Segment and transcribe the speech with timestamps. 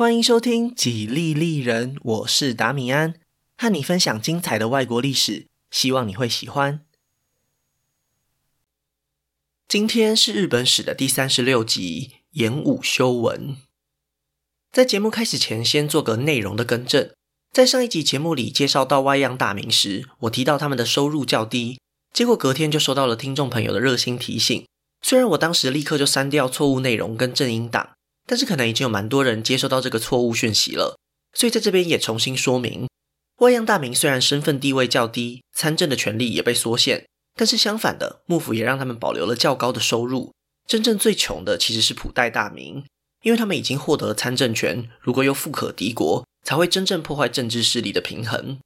[0.00, 3.16] 欢迎收听《几利利人》，我是达米安，
[3.58, 6.80] 和你分享精彩的外国历史，希望你会喜欢。
[9.68, 13.58] 今天是日本史的第三十六集，演武修文。
[14.72, 17.10] 在节目开始前，先做个内容的更正。
[17.52, 21.78] 在上一集节目里介绍到外样大名时，我提到他们的收入较低，
[22.14, 24.66] 结果隔天就收到了听众朋友的热心提醒。
[25.02, 27.90] 虽然我当时立刻就删掉错误内容跟正音档。
[28.30, 30.96] 但是可能已经有蛮多人接收到这个错误讯息了，
[31.32, 32.88] 所以在这边也重新说明：
[33.38, 40.32] 外样大名虽然身份地位较低，参政的权利也被缩限，但是相反的，幕府也让他们保留了较高的收入。
[40.68, 42.84] 真正最穷的其实是普代大名，
[43.24, 48.60] 因为他们已经获得了参政权，如果又富可敌国，才会真正破坏政治势力的平衡。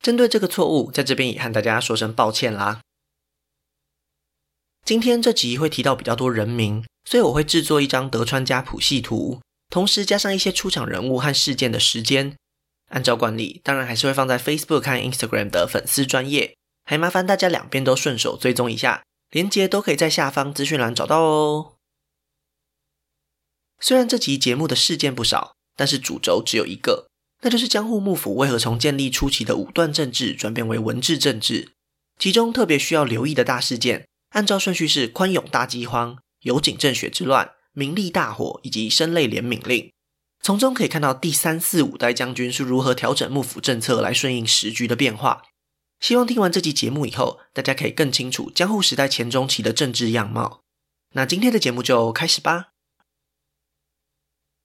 [0.00, 2.80] 针对这个错误，在这边也和大家说声抱歉啦。
[4.84, 6.84] 今天这集会提到比较多人名。
[7.04, 12.36] 所以我会制作一张德川家谱系图，同时加上一些出场人物和事件的时间。
[12.90, 21.76] 按照惯例，当然还是会放在 Facebook 和 Instagram 的粉丝专页，还麻烦大家两边都顺手追踪一下，连接都可以在下方资讯栏找到哦。
[23.80, 27.08] 虽然这集节目的事件不少，但是主轴只有一个，
[27.40, 31.72] 那就是江户幕府为何从建立初期的武断政治转变为文治政治。
[32.18, 36.18] 其中特别需要留意的大事件，按照顺序是宽永大饥荒。
[36.42, 39.92] 有井正雪之乱、明利大火以及生类怜悯令，
[40.42, 45.42] 从中可以看到第三、四、五代将军是如何调整幕府政策来顺应时局的变化。
[46.00, 50.62] 希望听完这集节目以后，大家可以更清楚江户时代前中期的政治样貌。
[51.14, 52.70] 那今天的节目就开始吧。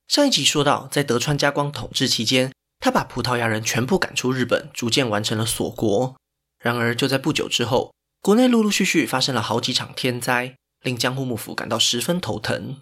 [0.08, 6.16] 上一集说到，在德川家光统治期间，他把葡萄牙人全部赶出日本，逐渐完成了锁国。
[6.59, 10.55] 然而，就在不久之后，国内陆陆续续发生了好几场天灾。
[10.88, 12.81] 令江户幕府感到十分头疼。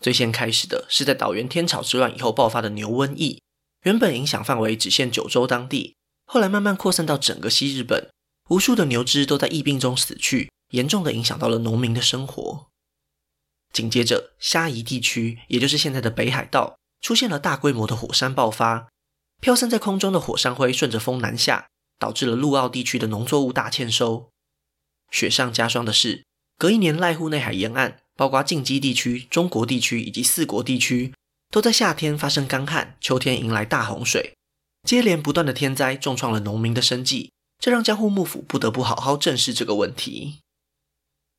[0.00, 3.42] 最先开始的是在岛原天草之乱以后爆发的牛瘟疫，
[3.84, 8.10] 原本影响范围只限九州当地，后来慢慢扩散到整个西日本，
[8.50, 12.66] 无数的牛只都在疫病中死去，严重的影响到了农民的生活。
[13.72, 18.88] 紧接着，虾夷地区，也就是现在的北海道，出现了大规模的火山爆发，
[19.40, 21.68] 飘散在空中的火山灰顺着风南下，
[21.98, 24.30] 导致了陆奥地区的农作物大欠收。
[25.10, 26.24] 雪上加霜的是，
[26.60, 31.14] 隔一年，濑户内海沿岸，包括近畿地区、中国地区以及四国地区，
[31.50, 34.34] 都在夏天发生干旱，秋天迎来大洪水。
[34.86, 40.40] 接连不断的天灾重创了农民的生计，这让江户幕府不得不好好正视这个问题。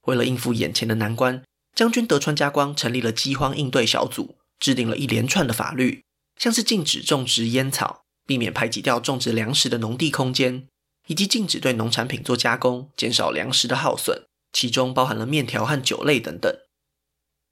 [0.07, 1.43] 为了应付眼前的难关，
[1.75, 6.03] 将军德川家光成立了饥荒应对小组，制定了一连串的法律，
[6.39, 10.65] 像是禁止种植烟草，避免排挤掉种植粮食的农地空间，
[11.05, 14.23] 以及禁止对农产品做加工，减少粮食的耗损。
[14.51, 16.55] 其中包含了面条和酒类等等。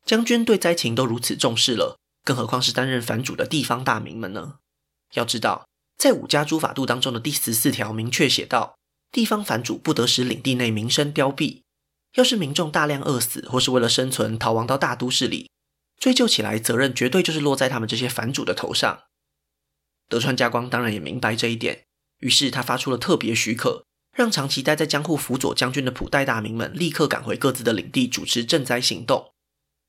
[0.06, 4.60] 将军对灾情都如此重视了，更何况是担任藩主的地方大名们呢？
[5.14, 5.68] 要知道，
[5.98, 8.76] 在五家诸法度当中的第十四条明确写道，
[9.12, 11.62] 地方藩主不得使领地内民生凋敝。
[12.16, 15.52] 要是民众大量饿死，或是为了生存逃亡到大都市里，
[16.00, 19.04] 追究起来责任绝对就是落在他们这些藩主的头上。
[20.08, 21.86] 德川家光当然也明白这一点，
[22.20, 23.86] 于是他发出了特别许可。
[24.20, 29.32] 让长期待在江户辅佐将军的普代大名们立刻赶回各自的领地，主持赈灾行动。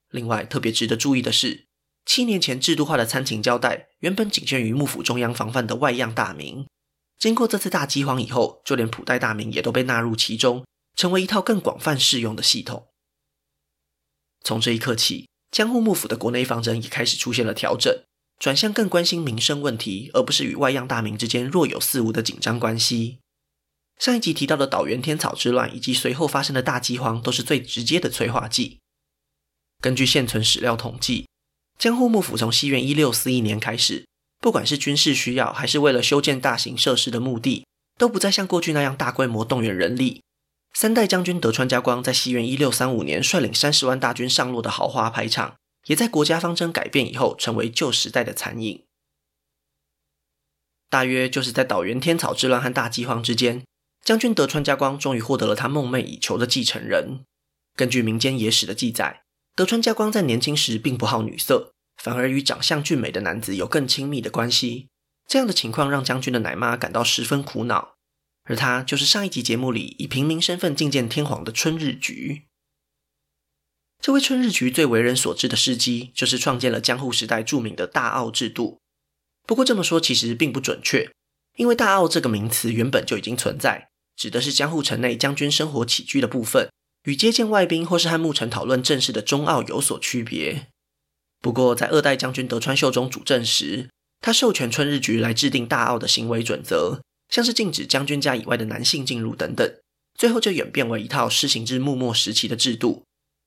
[0.08, 1.66] 另外，特别值得注意的是，
[2.06, 6.64] 七年前制度化的参勤交代，原本仅限于幕府中央防范的外样大名，
[7.18, 10.64] 经过这次大饥荒以后，就连普代大名也都被纳入其中，
[10.94, 12.86] 成为一套更广泛适用的系统。
[14.44, 18.04] 从这一刻起，江户幕府的国内方针也开始出现了调整，
[18.38, 23.18] 转向更关心民生问题，而不是与外样大名之间若有似无的紧张关系。
[24.00, 28.80] 上一集提到的岛原天草之乱以及随后发生的大饥荒，都是最直接的催化剂。
[29.82, 31.28] 根据现存史料统计，
[31.78, 34.06] 江户幕府从西元一六四一年开始，
[34.38, 37.66] 不管是军事需要还是为了修建大型设施的目的，
[37.98, 40.22] 都不再像过去那样大规模动员人力。
[40.72, 45.56] 三代将军德川家光在西元一六三五年率领三十万大军上洛的豪华排场，
[45.88, 48.82] 也在国家方针改变以后，成为旧时代的残影。
[50.88, 53.62] 大约就是在岛原天草之乱和大饥荒之间。
[54.04, 57.24] 将军德川家光终于获得了他梦寐以求的继承人。
[57.76, 59.22] 根据民间野史的记载，
[59.54, 64.88] 德川家光在年轻时并不好女色，反而与长相俊美的男子有更亲密的关系。
[65.28, 67.94] 这样的情况让将军的奶妈感到十分苦恼。
[68.44, 72.46] 而他就是上一集节目里以平民身份觐见天皇的春日局。
[74.02, 78.80] 这位春日局最为人所知的事迹，就是创建了江户时代著名的大奥制度。
[79.46, 81.12] 不过这么说其实并不准确，
[81.56, 83.89] 因为大奥这个名词原本就已经存在。
[84.20, 86.68] 指的是江户城内将军生活起居的部分，
[87.04, 90.66] 与接见外宾或是和幕臣讨论政事的中奥有所区别。
[91.40, 93.88] 不过，在二代将军德川秀忠主政时，
[94.20, 97.00] 他授权春日局来制定大奥的行为准则，
[97.30, 99.74] 像是禁止将军家以外的男性进入等等，
[100.14, 103.04] 最后就演变为一套施行至幕末时期的制度。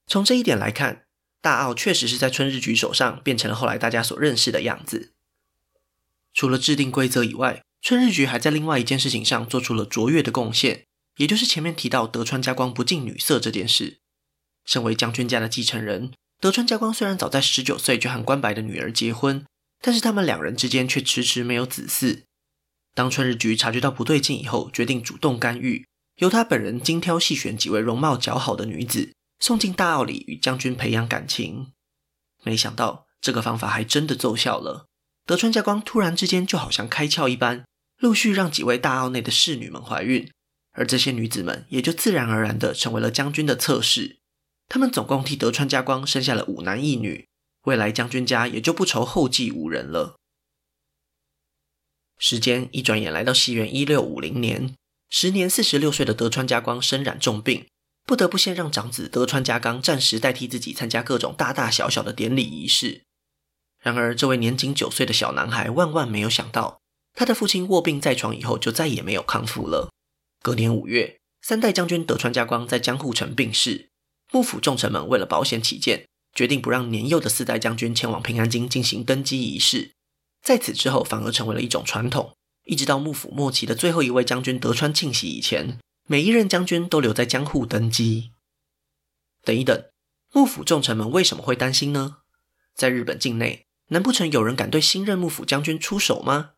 [0.07, 1.03] 从这一点来看，
[1.39, 5.11] 大奥确实是在春日局手上变成了后来大家所认识的样子。
[6.33, 10.85] 除了制定规则以外，春日局还在另外一件事情上做出了卓越的贡献，
[11.17, 13.99] 也就是前面提到德川家光不近女色这件事。
[14.65, 19.45] 身为将军家的继承人，德川家光虽然早在十九岁就和关白的女儿结婚。
[19.85, 22.23] 但是他们两人之间却迟迟没有子嗣。
[22.95, 25.85] 当春日局察觉到不对劲以后，决定主动干预，
[26.19, 31.73] 由他本人精挑细选几位容貌姣好的女子，送进大奥里与将军培养感情。
[32.43, 34.85] 没想到这个方法还真的奏效了。
[35.25, 37.65] 德川家光突然之间就好像开窍一般，
[38.03, 40.29] 陆续让几位大奥内的侍女们怀孕，
[40.73, 44.17] 而这些女子们也就自然而然地成为了将军的侧室。
[44.67, 47.25] 他们总共替德川家光生下了五男一女。
[47.63, 50.17] 未来将军家也就不愁后继无人了。
[52.19, 54.75] 时间一转眼来到西元一六五零年，
[55.09, 57.65] 时年四十六岁的德川家光身染重病，
[58.05, 63.05] 不得不先让长子德川家纲暂时代替自己参加各种大大小小的典礼仪式。
[63.79, 66.81] 然而，这位年仅九岁的小男孩万万没有想到，
[67.13, 69.91] 他的父亲卧病在床以后就再也没有康复了。
[70.41, 73.89] 隔年五月，三代将军德川家光在江户城病逝，
[74.31, 76.05] 幕府重臣们为了保险起见。
[76.35, 79.91] 决定不让年幼的四代将军前往平安京进行登基仪式，
[80.41, 82.33] 在此之后反而成为了一种传统，
[82.65, 85.77] 一直到幕府末期的最后一位将军德川庆喜以前，
[86.07, 88.31] 每一任将军都留在江户登基。
[89.43, 89.85] 等一等，
[90.31, 92.17] 幕府重臣们为什么会担心呢？
[92.73, 96.53] 在日本境内，难不成有人敢对新任幕府将军出手吗？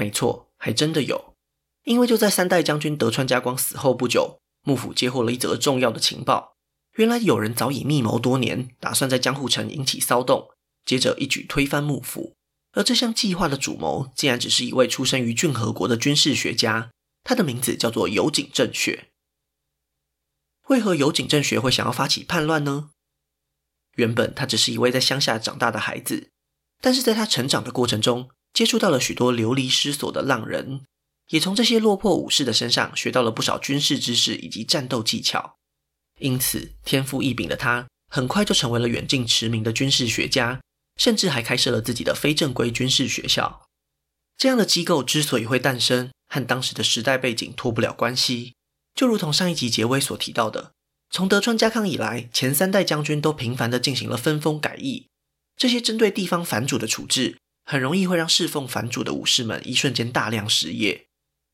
[0.00, 1.36] 没错，还真的有，
[1.84, 6.54] 因为就在三代将军德川家光死后不久，幕府接获了一则重要的情报。
[6.94, 10.48] 原来有人早已密谋多年，打算在江户城引起骚动，
[10.86, 12.32] 接着一举推翻幕府。
[12.72, 16.90] 而这项计划的主谋，竟然只是一位出生于骏河国的军事学家，
[17.22, 19.10] 他的名字叫做有井正学。
[20.68, 22.92] 为何有井正学会想要发起叛乱呢？
[23.96, 26.30] 原本他只是一位在乡下长大的孩子，
[26.80, 30.84] 但是在他成长的过程中，接触到了许多流离失所的浪人，
[31.28, 35.56] 也从这些落魄武士的身上学到了不少军事知识以及战斗技巧。
[36.18, 40.60] 因此，天赋异禀的他很快就成为了远近驰名的军事学家，
[40.96, 43.62] 甚至还开设了自己的非正规军事学校。
[44.36, 48.54] 这样的机构之所以会诞生，和当时的时代背景脱不了关系。
[48.94, 50.72] 就如同上一集结尾所提到的，
[51.10, 55.06] 从德川家康以来，前三代将军都频繁地进行了分封改易，
[55.56, 57.38] 这些针对地方藩主的处置，
[57.70, 61.06] 很容易会让侍奉藩主的武士们一瞬间大量失业。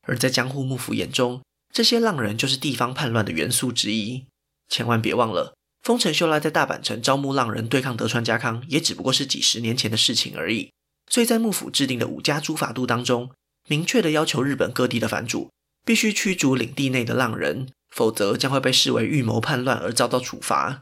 [0.07, 4.25] 而在江户幕府眼中，这些浪人就是地方叛乱的元素之一。
[4.67, 5.53] 千万别忘了，
[5.83, 10.71] 丰臣秀赖在大阪城招募浪人对抗德川家康，也只不过是几十年前的事情而已。
[11.07, 13.29] 所以在幕府制定的五家诸法度当中，
[13.69, 15.51] 明确的要求日本各地的藩主
[15.85, 20.81] 必须驱逐领地内的浪人，否则将会被视为预谋叛乱而遭到处罚。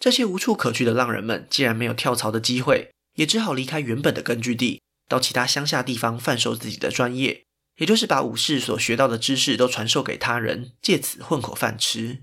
[0.00, 7.44] 这些无处可去的浪人们，既然没有跳槽的机会，也只好离开原本的根据地，到其他乡下地方贩售自己的专业，
[7.76, 12.22] 也就是把武士所学到的知识都传授给他人，借此混口饭吃。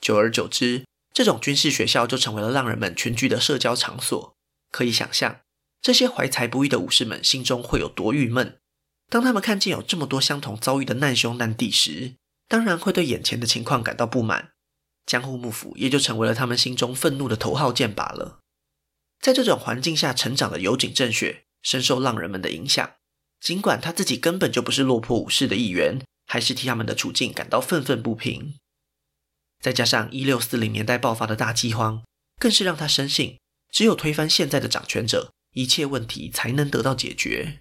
[0.00, 4.34] 久而久之，这种军事学校就成为了浪人们群聚的社交场所。
[4.70, 5.40] 可以想象，
[5.82, 8.58] 这些怀才不遇的武士们心中会有多郁闷。
[9.08, 12.14] 当他们看见有这么多相同遭遇的难兄难弟时，
[12.48, 14.52] 当然会对眼前的情况感到不满。
[15.06, 18.39] 江户幕府也就成为了他们心中愤怒的头号箭靶了。
[19.20, 22.94] 在这种环境下成长的有井正雪，深受浪人们的影响。
[23.40, 28.54] 尽管他自己根本就不是落魄武士的一员，还是替他们的处境感到愤愤不平。
[29.60, 32.02] 再加上一六四零年代爆发的大饥荒，
[32.38, 33.38] 更是让他深信，
[33.70, 37.60] 只有推翻现在的掌权者，一切问题才能得到解决。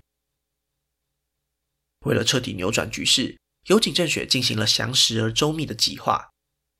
[2.05, 3.37] 为了彻底扭转局势，
[3.67, 6.29] 有井正雪进行了详实而周密的计划。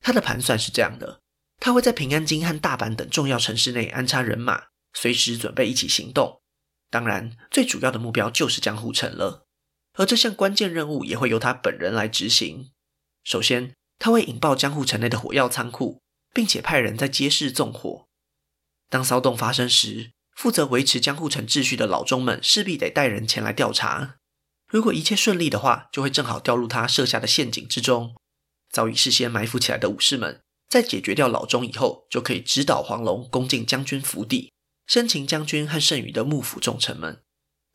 [0.00, 1.20] 他的盘算是这样的：
[1.58, 6.40] 他会在平安京和大阪等重要城市内安插人马，随时准备一起行动。
[6.90, 9.46] 当然，最主要的目标就是江户城了。
[9.94, 12.70] 而这项关键任务也会由他本人来执行。
[13.24, 16.00] 首先，他会引爆江户城内的火药仓库，
[16.32, 18.06] 并且派人在街市纵火。
[18.88, 24.16] 当骚动发生时，负责维持江户城秩序的老钟们势必得带人前来调查。
[24.68, 28.14] 如果一切顺利的话，就会正好掉入他设下的陷阱之中。
[28.70, 34.52] 早已事先埋伏起来的武士们，在解决掉老钟以后，就可以直捣黄龙，攻进将军府邸，
[34.90, 37.22] 生擒将军和剩余的幕府重臣们。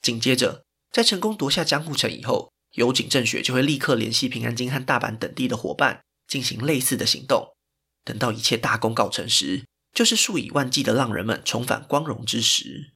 [0.01, 6.01] 紧接着，在成功夺下江户城以后，有井正雪就会立刻联系平安京和大阪等地的伙伴。
[6.27, 7.55] 进行类似的行动，
[8.03, 12.91] 等到一切大功告成时，就是数以万计的浪人们重返光荣之时。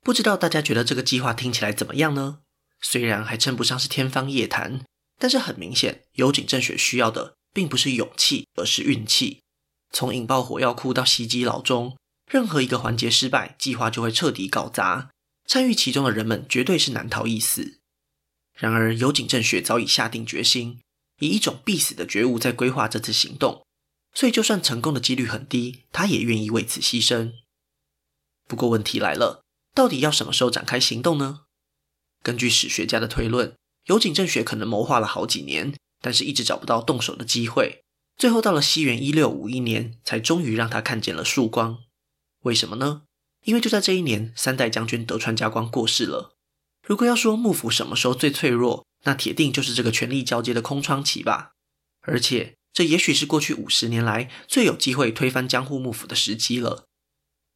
[0.00, 2.38] 不知道大家觉得这个计划听起来怎么样呢？
[2.80, 4.84] 虽然还称不上是天方夜谭，
[5.18, 9.42] 但是很明显，有井正雪需要的并不是勇气，而是运气。
[9.90, 11.98] 从引爆火药库到袭击老中，
[12.32, 15.10] 任何一个环节失败，计划就会彻底搞砸。
[15.46, 17.80] 参与其中的人们绝对是难逃一死。
[18.54, 20.80] 然而，有井正学早已下定决心，
[21.18, 23.62] 以一种必死的觉悟在规划这次行动，
[24.14, 27.34] 所以就算成功的几率很低，他也愿意为此牺牲。
[28.48, 31.40] 不过，问题来了，到底要什么时候展开行动呢？
[32.22, 33.54] 根据史学家的推论，
[33.88, 37.82] 有井正学可能谋划了好几年，但是一直找不到动手的机会。
[38.16, 41.80] 最后到了西元一六五一年，才终于让他看见了曙光。
[42.42, 43.02] 为什么呢？
[43.44, 46.36] 因为就在这一年，三代将军德川家光过世了。
[46.86, 51.52] 如果要说幕府什么时候最脆弱，那铁定就是这个权力交接的空窗期吧。
[52.02, 56.86] 而且，这也许是过去五十年来最有机会推翻江户幕府的时机了。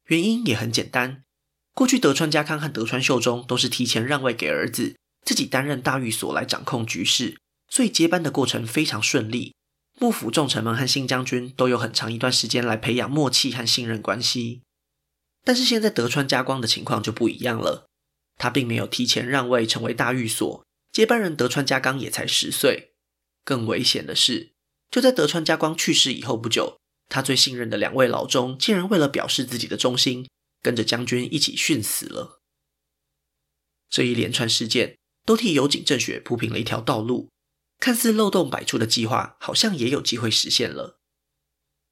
[0.07, 1.23] 原因也很简单。
[1.73, 7.37] 过去德川家康和德川秀忠都是提前让位给儿子，自己担任大御所来掌控局势，
[7.69, 9.53] 所以接班的过程非常顺利。
[9.99, 14.61] 幕府重臣们和新将军都有很长一段时间来培养默契和信任关系。
[15.47, 17.87] 但是现在德川家光的情况就不一样了，
[18.35, 22.91] 他并没有提前让位成为大御所，接班人德川家纲也才十岁。
[23.45, 24.51] 更危险的是，
[24.91, 26.77] 就在德川家光去世以后不久，
[27.07, 30.27] 他最信任的两位老中竟然为了表示自己的忠心。
[30.63, 32.41] 跟着将军一起殉死了。
[33.89, 37.29] 这一连串事件都替有井正学铺平了一条道路，
[37.79, 40.99] 看似漏洞百出的计划，好像也有机会实现了。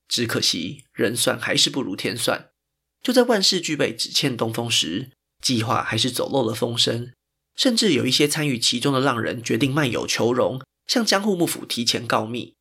[0.10, 2.50] 只可惜人算还是不如天算，
[3.06, 7.12] 就在万事俱备、只欠东风时，计划还是走漏了风声。
[7.56, 12.56] 甚至有一些参与其中的浪人决定卖友求荣，向江户幕府提前告密。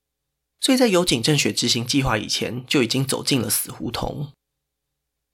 [0.61, 4.33] 所以在有井正雪执行计划以前，就已经走进了死胡同。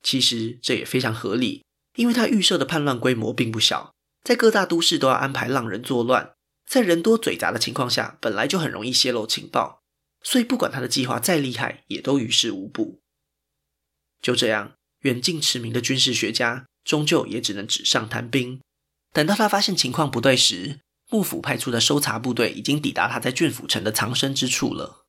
[0.00, 1.64] 其实这也非常合理，
[1.96, 6.30] 因为他预设的叛乱规模并不小，在各大都市都要安排浪人作乱，
[6.68, 9.82] 在人多嘴杂的情况下，本来就很容易泄露情报，
[10.22, 13.00] 所以不管他的计划再厉害，也都于事无补。
[14.22, 18.60] 就这样，远近驰名的军事学家终究也只能纸上谈兵。
[19.12, 20.80] 等到他发现情况不对时，
[21.10, 25.04] 幕府派出的搜查部队已经抵达他在郡府城的藏身之处了。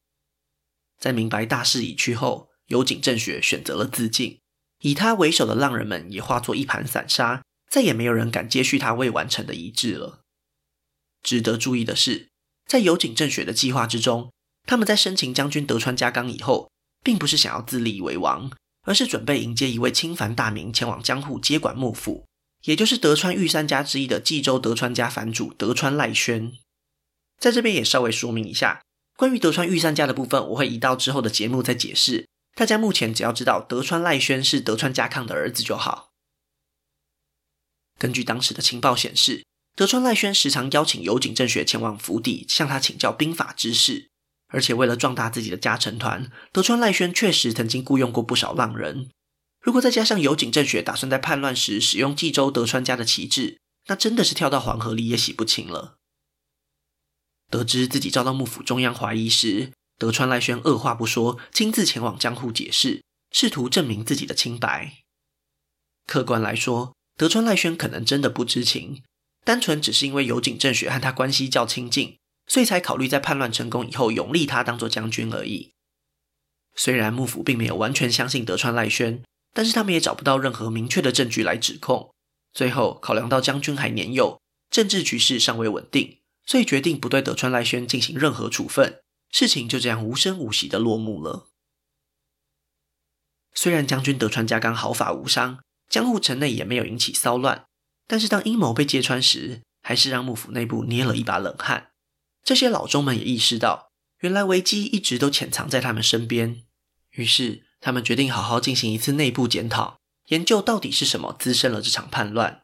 [1.00, 4.40] 在明白大势已去后，有井正学选择了自尽。
[4.82, 10.22] 以他为首的浪人们也化作一盘散沙，再也没有人敢接续他未完成的遗志了。
[11.22, 12.30] 值得注意的是，
[12.66, 14.32] 在有井正学的计划之中，
[14.66, 16.72] 他们在生擒将军德川家纲以后，
[17.04, 18.52] 并不是想要自立为王，
[18.84, 22.26] 而是准备迎接一位亲藩大名前往江户接管幕府，
[22.64, 26.54] 也就是德川御三家之一的纪州德川家藩主德川赖宣。
[27.40, 28.82] 在这边也稍微说明一下，
[29.18, 32.28] 关于德川御三家的部分，我会移到之后的节目再解释。
[32.54, 36.12] 大家目前只要知道德川赖宣是德川家康的儿子就好。
[37.98, 39.46] 根据当时的情报显示，
[39.76, 44.11] 德川赖宣时常邀请有井正学前往府邸向他请教兵法知识，
[44.52, 49.10] 而且为了壮大自己的家臣团，德川赖宣确实曾经雇佣过不少浪人。
[49.62, 55.96] 如果再加上有井正雪打算在叛乱时使用纪州德川家的旗帜，那真的是跳到黄河里也洗不清了。
[57.50, 64.94] 得知自己遭到幕府中央怀疑时，德川赖宣二话不说，亲自前往江户解释，试图证明自己的清白。
[66.08, 69.04] 客观来说，德川赖宣可能真的不知情，
[69.46, 72.18] 单纯只是因为有井正雪和他关系较亲近，
[72.52, 75.72] 所以才考虑在叛乱成功以后拥立他当做将军而已。
[76.76, 82.14] 虽然幕府并没有完全相信德川赖宣，但是他们也找不到任何明确的证据来指控。
[82.54, 89.00] 最后考量到将军还年幼，政治局势尚未稳定，所以决定不对德川赖宣进行任何处分。
[89.30, 91.48] 事情就这样无声无息的落幕了。
[93.54, 97.64] 虽然将军德川家纲毫发无伤，江户城内也没有引起骚乱，
[98.08, 101.91] 但是当阴谋被揭穿时，还是让幕府内部捏了一把冷汗。
[102.44, 106.64] 这些老中们也意识到，原来危机一直都潜藏在他们身边。
[107.12, 112.64] 于是，他们决定好好进行一次内部检讨，研究到底是什么滋生了这场叛乱。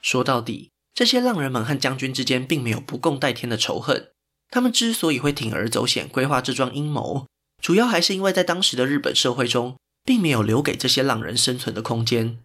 [0.00, 4.10] 说到底，这些浪人们和将军之间并没有不共戴天的仇恨。
[4.48, 7.26] 他们之所以会铤而走险规划这桩阴谋，
[7.60, 12.38] 主要还是因为在当时的日本社会中，并没有留给这些浪人生存的空间。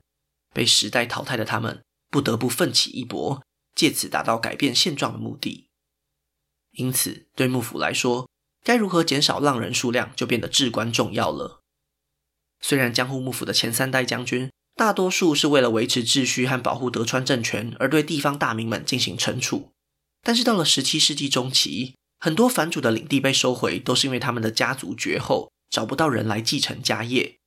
[0.53, 3.43] 被时代淘汰的他们，不得不奋起一搏，
[3.75, 5.67] 借此达到改变现状的目的。
[6.71, 8.29] 因此，对幕府来说，
[8.63, 11.61] 该如何减少浪人数量，就变得至关重要了。
[12.61, 19.71] 虽然江户幕府的前三代将军，大多数是为了维持秩序和保护德川政权，而对地方大名们进行惩处。
[20.23, 27.37] 但是到了十七世纪中期，很多藩主的领地被收回，都是因为他们的家族绝后，找不到人来继承家业，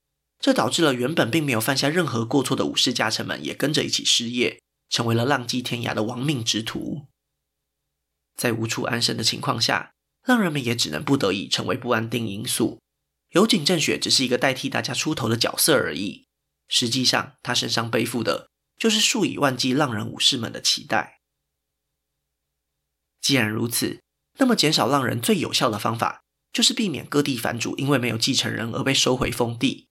[0.41, 7.07] 这导致了原本并没有犯下任何过错的武士家臣们也跟着一起失业，成为了浪迹天涯的亡命之徒。
[8.37, 9.93] 在无处安身的情况下，
[10.25, 12.81] 浪人们也只能不得已成为不安定因素。
[13.31, 16.27] 有井正雪只是一个代替大家出头的角色而已，
[16.69, 18.49] 实际上他身上背负的
[18.79, 21.21] 就是数以万计浪人武士们的期待。
[23.21, 24.01] 既然如此，
[24.39, 26.23] 那么减少浪人最有效的方法，
[26.53, 29.89] 就是避免各地藩主因为没有继承人而被收回封地。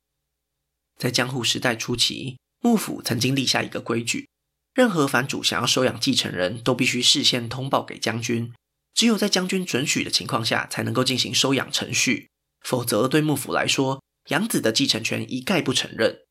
[0.97, 4.29] 在江户时代初期，幕府曾经立下一个规矩。
[4.73, 8.51] 任何藩主想要收养继承人，都必须事先通报给将军，
[8.93, 12.29] 只有在将军准许的情况下，才能够进行收养程序。
[12.61, 16.21] 否则，对幕府来说，养子的继承权一概不承认。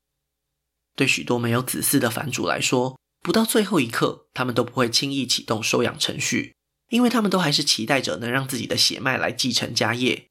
[0.95, 6.53] 对许多没有子嗣的藩主来说，不到最后一刻，他们都不会轻易启动收养程序，
[6.89, 10.27] 因为他们都还是期待着能让自己的血脉来继承家业。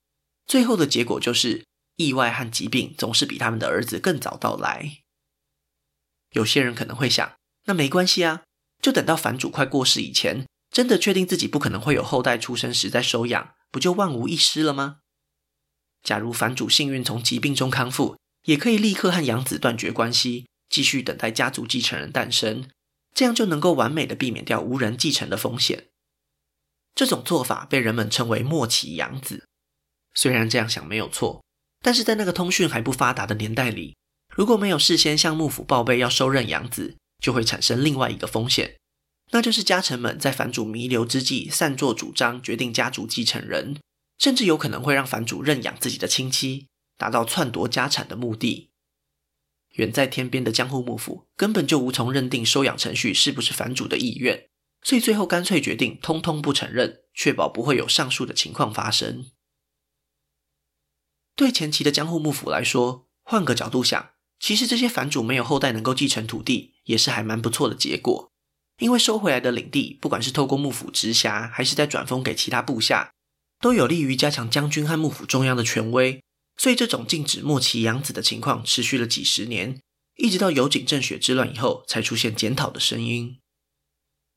[0.46, 1.64] 最后的结果就是，
[1.96, 4.98] 意外和疾病总是比他们的儿子更早到来。
[6.32, 7.32] 有些人可能会想，
[7.66, 8.42] 那没关系啊，
[8.80, 14.98] 就等到藩主快过世以前，真的确定自己不可能会有后代出生时再收养，不就万无一失了吗？
[16.02, 22.68] 假如藩主幸运从疾病中康复，也可以立刻和养子断绝关系，继续等待家族继承人诞生，
[23.14, 25.88] 这样就能够完美的避免掉无人继承的风险。
[26.94, 29.44] 这种做法被人们称为末期养子。
[30.14, 31.42] 虽然这样想没有错，
[31.80, 33.96] 但是在那个通讯还不发达的年代里，
[34.34, 38.76] 如果没有事先向幕府报备要收认养子，就会产生另外一个风险，
[39.30, 43.80] 那就是家臣们在藩主弥留之际擅作主张决定家族继承人，
[44.18, 46.66] 甚至有可能会让藩主认养自己的亲戚，
[46.98, 48.72] 达到篡夺家产的目的。
[49.76, 54.48] 远在天边的江户幕府根本就无从认定收养程序是不是藩主的意愿，
[54.82, 59.30] 所以最后干脆决定通通不承认，确保不会有上述的情况发生。
[61.34, 64.10] 对前期的江户幕府来说，换个角度想。
[64.42, 68.32] 其实这些藩主没有后代能够继承土地，也是还蛮不错的结果。
[68.80, 73.12] 因为收回来的领地，不管是透过幕府直辖，还是再转封给其他部下，
[73.60, 76.20] 都有利于加强将军和幕府中央的权威。
[76.56, 79.80] 所以这种禁止末期养子的情况持续了几十年，
[80.16, 83.38] 一直到有井正雪之乱以后，才出现检讨的声音。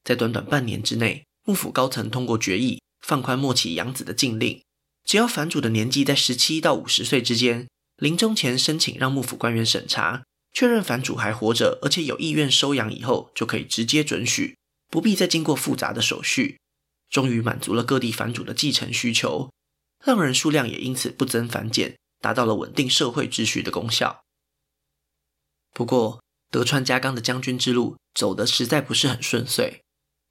[0.03, 4.61] 在短短半年之内，幕府高层通过决议，放宽末期养子的禁令，
[5.03, 7.67] 只要藩主的年纪在十七到五十岁之间。
[7.97, 14.57] 临终前申请让幕府官员审查，确认藩主还活着，而且有意愿收养以后，就可以直接准许，
[14.89, 16.57] 不必再经过复杂的手续。
[17.09, 19.51] 终于满足了各地藩主的继承需求，
[20.03, 24.21] 浪人数量也因此不增反减，达到了稳定社会秩序的功效。
[25.71, 29.81] 不过，德川家纲的将军之路走得实在不是很顺遂，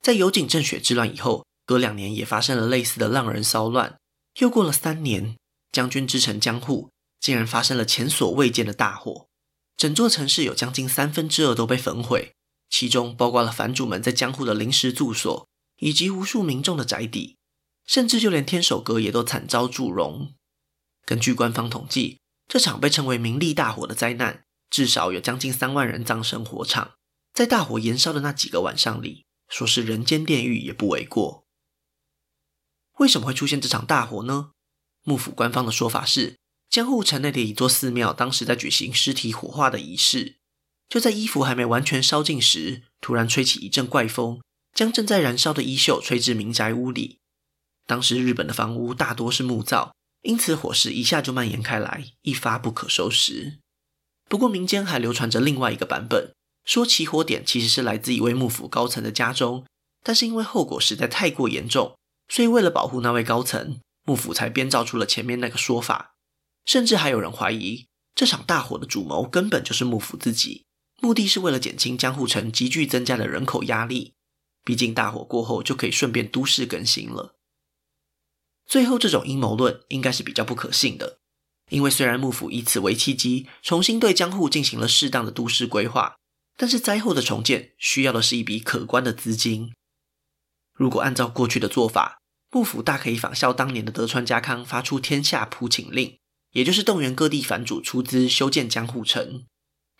[0.02, 3.96] 在有井正雪之乱以后，隔两年也发生了类似的浪人骚乱。
[4.40, 5.36] 又过了三年，
[5.72, 6.90] 将军之城江户。
[7.24, 9.30] 竟然发生了前所未见的大火，
[9.78, 12.34] 整座城市有将近三分之二都被焚毁，
[12.68, 17.38] 其中包括了藩主们在江户的临时住所，以及无数民众的宅邸，
[17.86, 20.34] 甚至就连天守阁也都惨遭祝融。
[21.06, 26.92] 根据官方统计，这场被称为“名利大火”的灾难，至少有将近三万人葬身火场。
[27.32, 31.46] 在大火燃烧的那几个晚上里，说是人间炼狱也不为过。
[32.98, 34.50] 为什么会出现这场大火呢？
[35.04, 36.36] 幕府官方的说法是，
[36.74, 40.34] 江户城内的一座寺庙，当时在举行尸体火化的仪式。
[40.88, 44.40] 就在衣服还没完全烧尽时，突然吹起一阵怪风，
[44.74, 47.18] 将正在燃烧的衣袖吹至民宅屋里。
[47.86, 53.58] 当时日本的房屋大多是木造，因此火势一下就蔓延开来，一发不可收拾。
[54.28, 56.32] 不过民间还流传着另外一个版本，
[56.64, 59.64] 说起火点其实是来自一位幕府高层的家中，
[60.02, 61.94] 但是因为后果实在太过严重，
[62.28, 66.13] 所以为了保护那位高层，幕府才编造出了前面那个说法。
[66.64, 70.64] 甚至还有人怀疑，这场大火的主谋根本就是幕府自己，
[71.00, 74.14] 目的是为了减轻江户城急剧增加的人口压力。
[74.64, 77.36] 毕竟大火过后就可以顺便都市更新了。
[78.66, 81.18] 最后，这种阴谋论应该是比较不可信的，
[81.68, 86.16] 因为虽然幕府以此为契机，重新对江户进行了适当的都市规划，
[86.56, 89.74] 但是灾后的重建需要的是一笔可观的资金。
[90.72, 96.16] 如果按照过去的做法，幕府大可以仿效当年的德川家康，发出天下普请令。
[96.54, 99.44] 也就是动员各地藩主出资修建江户城，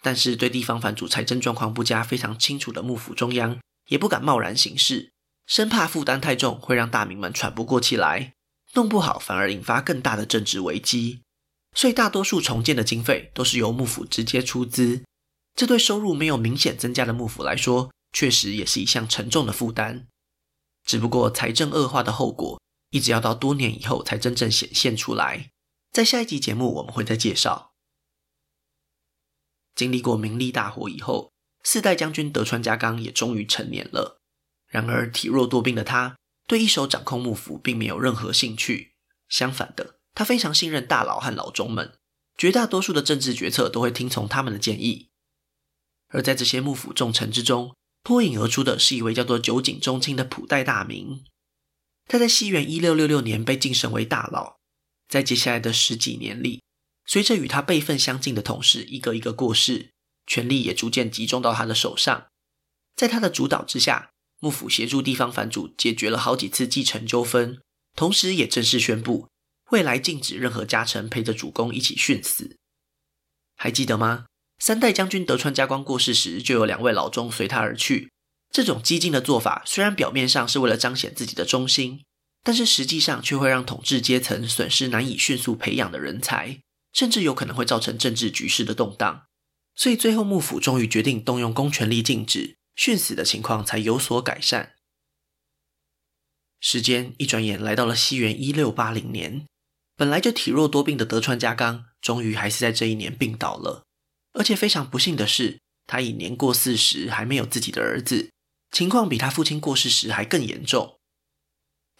[0.03, 5.11] 但是对地方藩主财政状况不佳非常清楚的幕府中央也不敢贸然行事，
[5.47, 8.33] 生怕负担太重会让大名们喘不过气来，
[8.75, 11.21] 弄不好反而引发更大的政治危机。
[11.75, 15.03] 所以大多数重建的经费都是由幕府直接出资，
[15.57, 20.07] 这对收入没有明显增加的幕府来说，确实也是一项沉重的负担。
[20.87, 25.51] 只不过财政恶化的后果，一直要到多年以后才真正显现出来。
[25.95, 27.73] 在下一集节目我们会再介绍。
[29.77, 34.21] 经历过名利大火以后，四代将军德川家纲也终于成年了。
[34.67, 36.17] 然而体弱多病的他，
[36.49, 38.97] 对一手掌控幕府并没有任何兴趣。
[39.29, 41.97] 相反的，他非常信任大佬和老中们，
[42.37, 45.11] 绝大多数的政治决策都会听从他们的建议。
[46.09, 51.23] 而在这些幕府重臣之中，脱颖而出的是一位叫做酒井忠清的谱代大名。
[52.07, 54.57] 他在西元一六六六年被晋升为大佬，
[55.15, 56.61] 在接下来的十几年里，
[57.07, 59.93] 随着与他辈分相近的同事一个一个过世，
[60.27, 62.27] 权力也逐渐集中到他的手上。
[62.97, 67.61] 在他的主导之下，幕府协助地方藩主解决了好几次继承纠纷，
[67.95, 69.29] 同时也正式宣布
[69.71, 72.57] 未来禁止任何家臣陪着主公一起殉死。
[73.55, 74.27] 还记得吗？
[74.59, 78.11] 三代将军德川家光过世时，就有两位老中随他而去。
[78.51, 82.03] 这种激进的做法，虽然表面上是为了彰显自己的忠心，
[82.45, 86.61] 但是实际上却会让统治阶层损失难以迅速培养的人才，
[86.93, 89.25] 甚至有可能会造成政治局势的动荡。
[89.75, 94.75] 所以最后幕府终于决定动用公权力禁止殉死的情况，才有所改善。
[96.61, 99.47] 时间一转眼来到了西元一六八零年，
[99.97, 103.83] 本来就体弱多病的德川家纲，终于还是在这一年病倒了。
[104.35, 108.31] 而且非常不幸的是，他已年过四十，还没有自己的儿子。
[108.71, 110.99] 情况比他父亲过世时还更严重，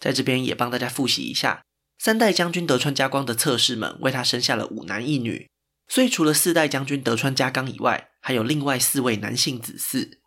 [0.05, 1.63] 在这边也帮大家复习一下，
[1.97, 5.49] 三代将军德川家光的侧室们为他生下了五男一女，
[5.87, 10.19] 所以除了四代将军德川家纲以外，还有另外四位男性子嗣。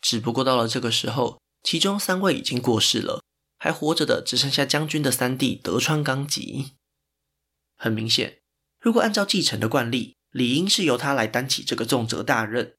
[0.00, 3.20] 只不过到了这个时候，其中三位已经过世了，
[3.58, 6.74] 还活着的只剩下将军的三弟德川纲吉。
[7.76, 8.38] 很明显，
[8.78, 12.76] 如果按照继承的惯例，理应是由他来担起这个重责大任，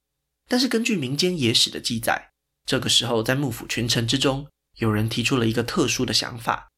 [0.48, 2.30] 但是根据民间野史的记载。
[2.66, 6.70] 这个时候，在幕府群臣之中，有人提出了一个特殊的想法：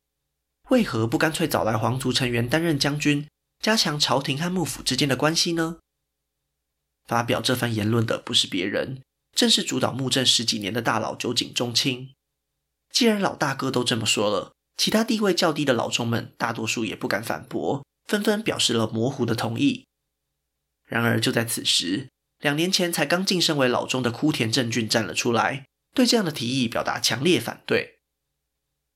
[0.69, 3.27] 为何不干脆找来皇族成员担任将军，
[3.59, 5.77] 加强朝廷和幕府之间的关系呢？
[7.05, 9.01] 发表这番言论的不是别人，
[9.35, 12.13] 正是主导幕政十几年的大佬酒井忠清。
[12.91, 19.85] 既然老大哥都这么说了，其他地位较低的老中们大多数也不敢反驳，纷纷表示了模糊的同意。
[20.85, 22.09] 然而，就在此时，
[22.39, 25.65] 两年前才刚晋升为老中的枯田正俊站了出来。
[25.93, 27.99] 对这样的提议表达强烈反对。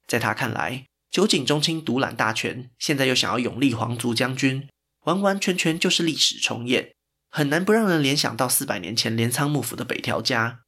[0.08, 4.68] 在他看来，酒井忠清独揽大权，现在又想要拥立皇族将军，
[5.06, 6.94] 完完全全就是历史重演，
[7.30, 10.62] 很难不让人联想到四百年前镰仓幕府的北条家。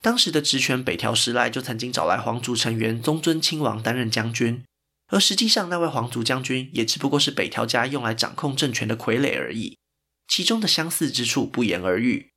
[0.00, 4.64] 当时的职权北条时赖就曾经找来皇族成员宗尊亲王担任将军，
[5.08, 9.78] 而实际上那位皇族将军也只不过是北条家用来掌控政权的傀儡而已，
[10.26, 12.30] 其中的相似之处不言而喻。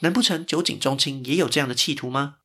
[0.00, 2.36] 难不成酒井忠清也有这样的企图吗？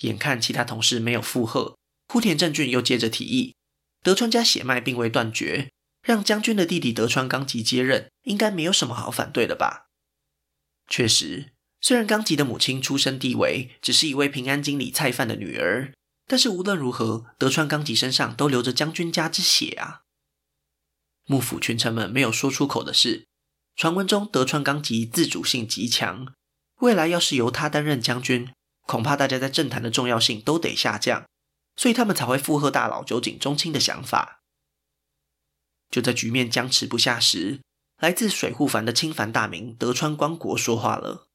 [0.00, 1.76] 眼看其他同事没有附和，
[2.08, 3.54] 堀田正俊又接着提议：
[4.02, 5.70] 德川家血脉并未断绝，
[6.02, 9.86] 让将军的弟弟德川纲吉接任，应该没有什么好反对的吧？
[10.88, 15.92] 确实，虽然纲吉的母亲出身低微，只是一位平安经理菜贩的女儿，
[16.26, 20.02] 但是无论如何，德川纲吉身上都流着将军家之血啊！
[21.26, 23.26] 幕府群臣们没有说出口的是，
[23.76, 26.34] 传闻中德川纲吉自主性极强，
[26.80, 28.50] 未来要是由他担任将军。
[28.86, 31.24] 恐怕大家在政坛的重要性都得下降，
[31.76, 34.40] 所以他们才会附和大佬酒井忠清的想法。
[35.90, 37.60] 就在局面僵持不下时，
[38.00, 41.26] 来自水户藩的亲藩大名德川光国说话了。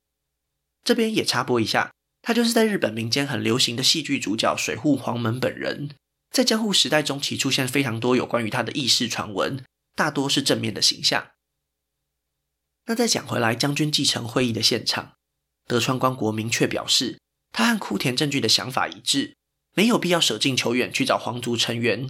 [0.83, 5.95] 这边也插播一下，他就是在日本民间很流行的戏剧主角水户黄门本人，
[6.29, 9.63] 在江户时代中期出现非常多有关于他的轶事传闻，
[9.95, 11.31] 大多是正面的形象。
[12.85, 15.13] 那再讲回来，将军继承会议的现场，
[15.65, 17.19] 德川光国明确表示。
[17.51, 19.35] 他和枯田正俊的想法一致，
[19.75, 22.09] 没有必要舍近求远去找皇族成员。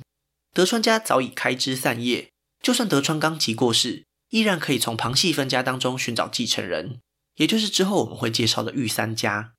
[0.53, 6.99] 德川家早已开枝散叶，就算德川纲吉过世，依然可以从旁系分家当中寻找继承人，
[7.35, 9.53] 也就是之后我们会介绍的御三家。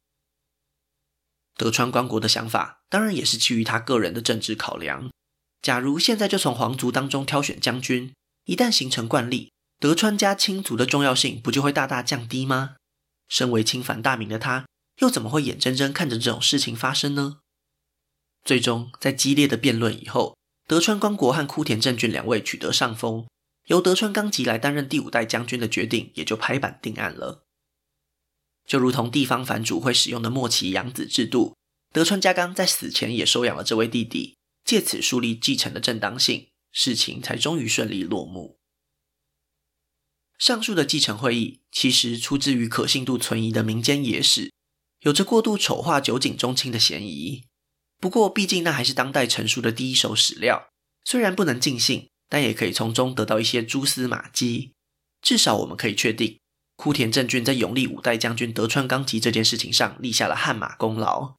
[1.57, 5.11] 德川光国的想法当然也是基于他个人的政治考量。
[5.61, 8.15] 假如现在就从皇族当中挑选将军，
[8.47, 12.77] 一旦形成惯例，德川家亲族的重要性不就会大大降低吗？
[13.29, 14.65] 身为亲藩大名的他。
[15.01, 17.41] 又怎么会眼睁睁看着这种事情发生呢？
[18.45, 20.37] 最终，在激烈的辩论以后，
[20.67, 23.27] 德川光国和枯田正俊两位取得上风，
[23.67, 27.45] 由德川纲吉来担任第五代将军的决定也就拍板定案了。
[28.67, 31.57] 就如同地方藩主会使用的末期养子制度，
[31.93, 38.59] 德川家纲在死前也收养了这位弟弟，借此树立继承的正当性，事情才终于顺利落幕。
[40.39, 44.51] 上述的继承会议其实出自于可信度存疑的民间野史。
[45.01, 47.45] 有着过度丑化酒井忠亲的嫌疑，
[47.99, 50.69] 不过毕竟那还是当代成熟的第一手史料，
[51.05, 54.73] 虽然不能尽信，但也可以从中得到一些蛛丝马迹。
[55.23, 56.39] 至少我们可以确定，
[56.77, 61.37] 枯田正俊在拥立五代将军德川纲吉这件事情上立下了汗马功劳。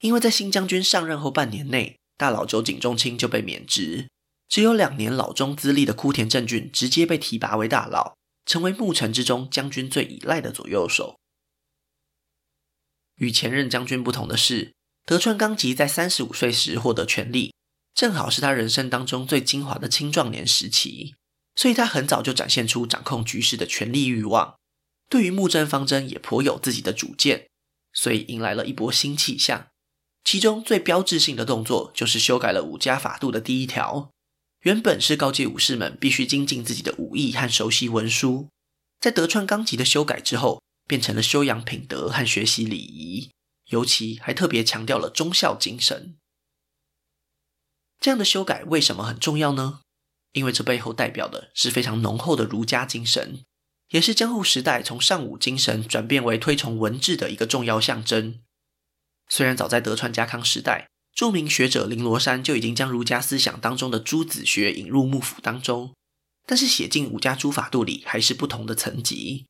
[0.00, 4.08] 因为在新将军上任后半年内，大佬九井忠清就被免职，
[4.48, 11.16] 只有两年老中资历的枯田正俊直接被提拔为大佬，成为幕臣之中将军最依赖的左右手。
[13.16, 14.72] 与前任将军不同的是，
[15.06, 17.52] 德川纲吉在三十五岁时获得权力，
[17.94, 21.14] 正好是他人生当中最精华的青壮年时期，
[21.54, 24.56] 所以他很早就展现出掌控局势的权力欲望，
[25.08, 27.46] 对于幕政方针也颇有自己的主见，
[27.92, 29.68] 所以迎来了一波新气象。
[30.24, 34.10] 其中最标志性的动作就是修改了武家法度的第一条，
[34.62, 38.48] 原本是告诫武士们必须精进自己的武艺和熟悉文书，
[38.98, 43.30] 在德川纲吉的修改之后，变成了修养品德和学习礼仪，
[43.70, 46.16] 尤其还特别强调了忠孝精神。
[48.00, 49.80] 这样的修改为什么很重要呢？
[50.32, 53.44] 因为这背后代表的是非常浓厚的儒家精神，
[53.90, 58.40] 也是江户时代从尚武精神转变为推崇文治的一个重要象征。
[59.28, 65.94] 虽然早在德川家康时代，著名学者林罗山就已经将儒家思想当中的朱子学引入幕府当中，
[66.44, 69.46] 但是写进武家诸法度里还是不同的层级。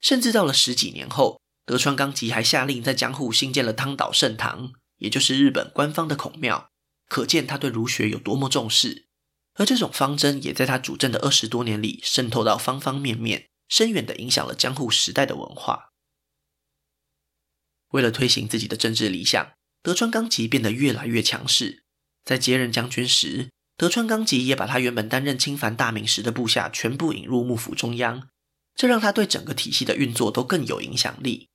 [0.00, 6.70] 甚至到了十几年后，德川纲吉还下令在江户新建了汤岛圣堂，也就是日本官方的孔庙，
[7.08, 9.06] 可见他对儒学有多么重视。
[9.54, 15.90] 而这种方针也在他主政的二十多年里渗透到方方面面，深远地影响了江户时代的文化。
[17.88, 21.82] 为了推行自己的政治理想，德川纲吉变得越来越强势。
[22.24, 28.28] 在接任将军时，德川纲吉也把他原本担任亲藩大名时的部下全部引入幕府中央。
[28.78, 31.48] 这让他对整个体系的运作都更有影响力，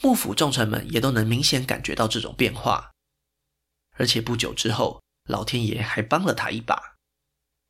[0.00, 2.92] 幕府重臣们也都能明显感觉到这种变化。
[3.96, 6.94] 而且不久之后，老天爷还帮了他一把，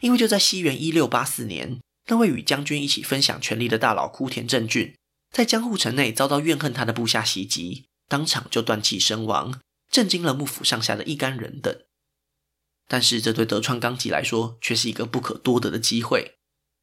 [0.00, 4.94] 因为就在西元一六八四年，那位与将军一起分享权力的大佬枯田正俊，
[5.34, 9.58] 在江户城内遭到怨恨他的部下袭击，当场就断气身亡，
[9.90, 11.74] 震惊了幕府上下的一干人等。
[12.86, 16.37] 但是这对德川纲吉来说，却是一个不可多得的机会。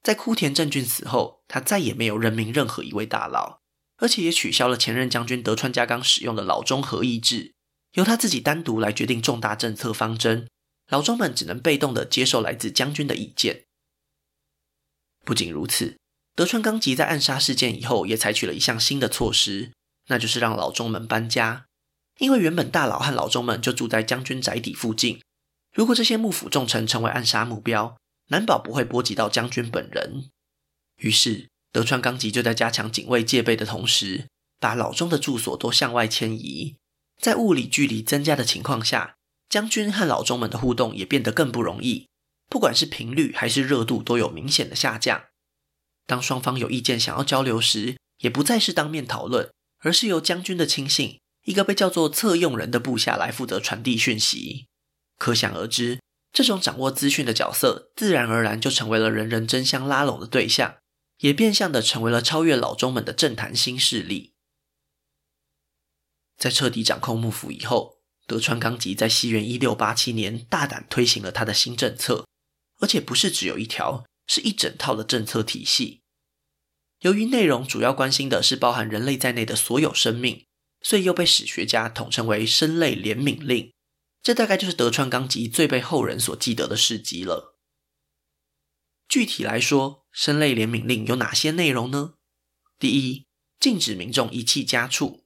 [0.06, 3.62] 在枯田正俊死后，他再也没有任命任何一位大佬，
[3.98, 7.56] 而且也取消了前任将军德川家纲使用的老中合议制，
[7.94, 10.48] 由他自己单独来决定重大政策方针，
[10.92, 13.64] 老中们只能被动地接受来自将军的意见。
[15.24, 15.98] 不仅如此，
[16.36, 19.72] 德川纲吉在暗杀事件以后，也采取了一项新的措施，
[20.10, 21.66] 那就是让老中们搬家，
[22.20, 25.20] 因为原本大佬和老中们就住在将军宅邸附近，
[25.74, 30.30] 如果这些幕府重臣成为暗杀目标，难保不会波及到将军本人。
[30.98, 34.28] 于是，德川纲吉就在加强警卫戒备的同时，
[34.60, 36.78] 把老中的住所都向外迁移。
[37.22, 39.16] 在物理距离增加的情况下，
[39.50, 42.08] 将军和老中们的互动也变得更不容易。
[42.50, 45.26] 不管是频率还是热度，都有明显的下降。
[46.06, 54.68] 当双方有意见想要交流时，也不再是当面讨论，而是由将军的亲信，一个被叫做侧用人的部下来负责传递讯息。
[55.18, 56.00] 可想而知。
[56.36, 60.76] 这种掌握资讯的角色，自然而然就成为了人人争相拉拢的对象，
[61.20, 64.34] 也变相的成为了超越老中们的政坛新势力。
[66.38, 72.28] 在彻底掌控幕府以后，德川纲吉在西元一六八七年大胆推行了他的新政策，
[72.82, 76.02] 而且不是只有一条，是一整套的政策体系。
[77.00, 80.46] 由于内容主要关心的是包含人类在内的所有生命，
[80.82, 83.72] 所以又被史学家统称为“生类怜悯令”。
[84.26, 87.60] 这大概就是德川纲吉最被后人所记得的事迹了。
[89.08, 92.16] 具体来说，生类怜悯令有哪些内容呢？
[92.80, 93.28] 第一，
[93.60, 95.26] 禁止民众遗弃家畜；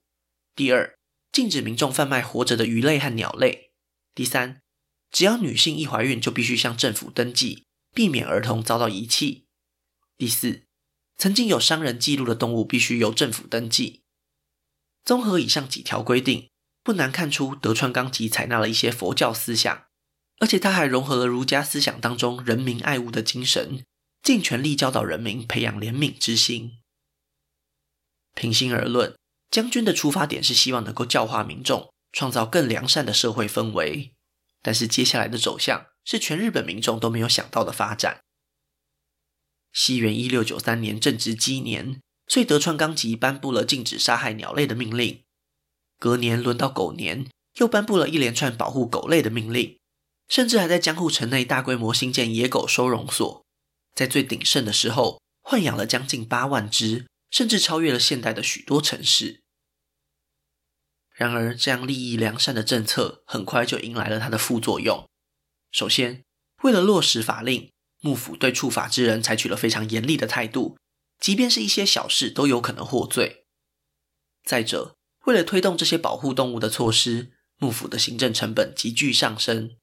[0.54, 1.00] 第二，
[1.32, 3.72] 禁止民众贩卖活着的鱼类和鸟类；
[4.14, 4.62] 第三，
[5.10, 9.46] 只要女性一怀孕就必须向政府登记，避免儿童遭到遗弃；
[10.18, 10.66] 第四，
[11.16, 14.04] 曾经有伤人记录的动物必须由政府登记。
[15.06, 16.49] 综合以上几条规定。
[16.84, 19.86] 不难看出，德川纲吉采纳了一些佛教思想，
[20.40, 23.84] 而且他还融合了儒家思想当中仁民爱物的精神，
[24.24, 26.80] 尽全力教导人民培养怜悯之心。
[28.34, 29.16] 平心而论，
[29.52, 34.16] 将军的出发点是希望能够教化民众，创造更良善的社会氛围，
[34.62, 38.22] 但是接下来的走向是全日本民众都没有想到的发展。
[39.74, 45.24] 西元一六九三年正值鸡年，所以德川纲吉颁布了禁止杀害鸟类的命令。
[46.00, 49.78] 隔年轮到狗年，又颁布了一连串保护狗类的命令，
[50.30, 53.46] 甚至还在江户城内大规模兴建野狗收容所，
[53.94, 59.42] 在最鼎盛的时候，豢养了将近八万只，甚至超越了现代的许多城市。
[61.14, 65.06] 然而，这样利益良善的政策很快就迎来了它的副作用。
[65.70, 66.24] 首先，
[66.64, 70.78] 为了落实法令，幕府对触法之人采取了非常严厉的态度，
[71.20, 73.44] 即便是一些小事都有可能获罪。
[74.46, 74.96] 再者，
[75.30, 79.76] 为了推动这些保护动物的措施，幕府的行政成本急剧上升。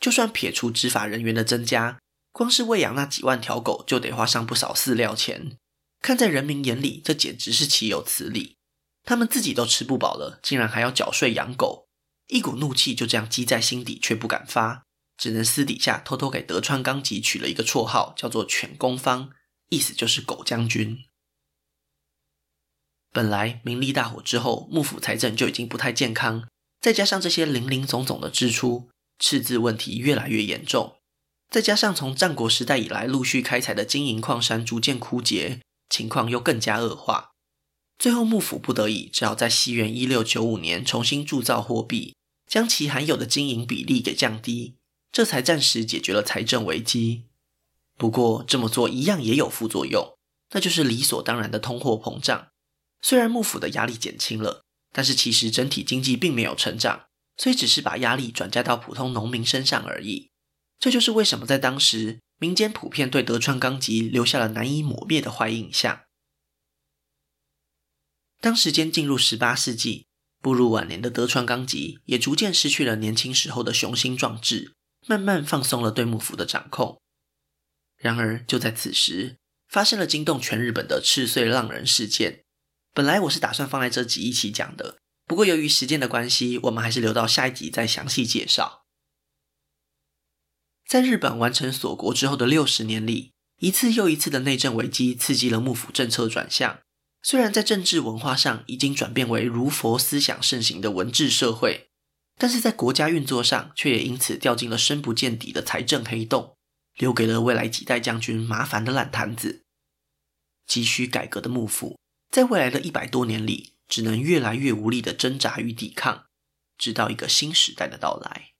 [0.00, 1.98] 就算撇除执法人员的增加，
[2.32, 5.58] 光是喂养那几万条狗就得花上不少饲料钱。
[6.00, 8.56] 看在人民眼里，这简直是岂有此理！
[9.04, 11.86] 他们自己都吃不饱了，竟然还要缴税养狗，
[12.28, 14.84] 一股怒气就这样积在心底，却不敢发。
[15.18, 19.30] 只能私底下偷偷给德川纲吉取了一个绰号，叫做“犬公方”，
[19.68, 20.98] 意思就是狗将军。
[23.14, 26.48] 本来名利大火之后，幕府财政就已经不太健康，
[26.80, 28.88] 再加上这些林林总总的支出，
[29.20, 30.96] 赤字问题越来越严重。
[31.48, 37.30] 再加上从战国时代以来陆续开采的金银矿山逐渐枯竭，情况又更加恶化。
[37.96, 42.16] 最后幕府不得已，只好在西元一六九五年重新铸造货币，
[42.48, 44.74] 将其含有的金银比例给降低。
[45.12, 47.26] 这才暂时解决了财政危机。
[47.96, 50.16] 不过这么做一样也有副作用，
[50.50, 52.48] 那就是理所当然的通货膨胀。
[53.04, 57.04] 虽然幕府的压力减轻了，但是其实整体经济并没有成长，
[57.36, 60.30] 所以只是把压力转嫁到普通农民身上而已。
[60.78, 66.04] 这就是为什么在当时民间普遍对德川纲吉留下了难以抹灭的坏印象。
[68.40, 70.06] 当时间进入十八世纪，
[70.40, 74.72] 步入晚年的德川纲吉也逐渐失去了年轻时候的雄心壮志。
[75.06, 77.02] 慢慢放松了对幕府的掌控。
[77.98, 79.36] 然而，就在此时，
[79.68, 82.43] 发生了惊动全日本的赤穗浪人事件。
[82.94, 88.84] 本来我是打算放在这集一起讲的，不过由于时间的关系，我们还是留到下一集再详细介绍。
[90.86, 96.78] 在日本完成锁国之后的六十年里，一次又一次的内政危机刺激了幕府政策转向。
[97.20, 101.88] 虽然在政治文化上已经转变为儒佛思想盛行的文治社会。
[102.36, 106.56] 但是在国家运作上，却也因此掉进了深不见底的财政黑洞，
[106.96, 109.62] 留给了未来几代将军麻烦的烂摊子。
[110.66, 111.96] 急需改革的幕府，
[112.34, 116.26] 在未来的一百多年里，只能越来越无力的挣扎与抵抗，
[116.76, 118.54] 直到一个新时代的到来。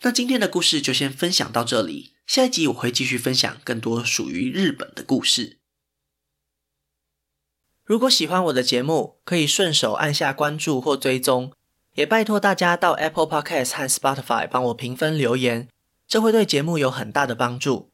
[0.00, 5.60] 那今天的故事就先分享到这里，下一集我会继续分享更多属于日本的故事。
[7.84, 11.52] 如果喜欢我的节目，可以顺手按下关注或追踪，
[11.92, 15.68] 也拜托大家到 Apple Podcast 和 Spotify 帮我评分留言，
[16.08, 17.93] 这会对节目有很大的帮助。